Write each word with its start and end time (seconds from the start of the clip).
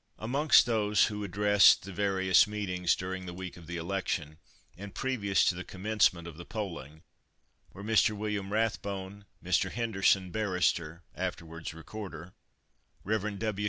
Amongst 0.17 0.65
those 0.65 1.05
who 1.05 1.23
addressed 1.23 1.83
the 1.83 1.91
various 1.93 2.47
meetings 2.47 2.95
during 2.95 3.27
the 3.27 3.35
week 3.35 3.55
of 3.55 3.67
the 3.67 3.77
election, 3.77 4.39
and 4.75 4.95
previous 4.95 5.45
to 5.45 5.53
the 5.53 5.63
commencement 5.63 6.27
of 6.27 6.37
the 6.37 6.43
polling, 6.43 7.03
were 7.71 7.83
Mr. 7.83 8.17
William 8.17 8.51
Rathbone, 8.51 9.25
Mr. 9.43 9.69
Henderson, 9.69 10.31
barrister 10.31 11.03
(afterwards 11.15 11.75
recorder), 11.75 12.33
Rev. 13.03 13.37
W. 13.37 13.59